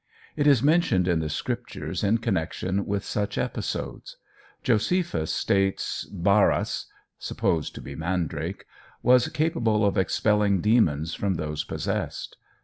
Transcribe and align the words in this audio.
It 0.35 0.47
is 0.47 0.63
mentioned 0.63 1.07
in 1.07 1.19
the 1.19 1.29
Scriptures 1.29 2.03
in 2.03 2.17
connexion 2.17 2.87
with 2.87 3.03
such 3.05 3.37
episodes. 3.37 4.17
Josephus 4.63 5.31
states 5.31 6.09
"baaras" 6.11 6.85
(supposed 7.19 7.75
to 7.75 7.81
be 7.81 7.93
mandrake) 7.93 8.65
was 9.03 9.27
capable 9.27 9.85
of 9.85 9.99
expelling 9.99 10.59
demons 10.59 11.13
from 11.13 11.35
those 11.35 11.63
possessed. 11.63 12.37